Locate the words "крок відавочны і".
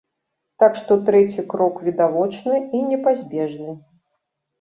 1.51-2.81